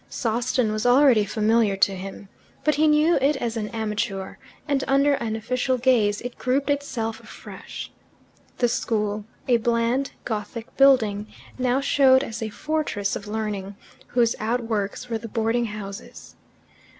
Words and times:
Sawston 0.09 0.71
was 0.71 0.83
already 0.83 1.25
familiar 1.25 1.75
to 1.77 1.95
him. 1.95 2.27
But 2.63 2.73
he 2.73 2.87
knew 2.87 3.19
it 3.21 3.35
as 3.37 3.55
an 3.55 3.67
amateur, 3.69 4.37
and 4.67 4.83
under 4.87 5.13
an 5.13 5.35
official 5.35 5.77
gaze 5.77 6.21
it 6.21 6.39
grouped 6.39 6.71
itself 6.71 7.19
afresh. 7.19 7.91
The 8.57 8.67
school, 8.67 9.25
a 9.47 9.57
bland 9.57 10.13
Gothic 10.25 10.75
building, 10.75 11.27
now 11.59 11.81
showed 11.81 12.23
as 12.23 12.41
a 12.41 12.49
fortress 12.49 13.15
of 13.15 13.27
learning, 13.27 13.75
whose 14.07 14.35
outworks 14.39 15.07
were 15.07 15.19
the 15.19 15.27
boarding 15.27 15.65
houses. 15.65 16.33